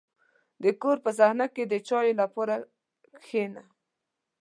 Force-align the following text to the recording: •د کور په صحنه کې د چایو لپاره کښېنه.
•د 0.61 0.63
کور 0.81 0.97
په 1.05 1.11
صحنه 1.17 1.47
کې 1.55 1.63
د 1.67 1.73
چایو 1.87 2.17
لپاره 2.21 2.55
کښېنه. 3.23 3.63